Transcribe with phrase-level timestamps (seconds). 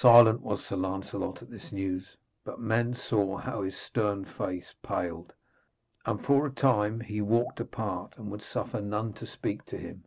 [0.00, 5.34] Silent was Sir Lancelot at this news, but men saw how his stern face paled;
[6.06, 10.04] and for a time he walked apart and would suffer none to speak to him.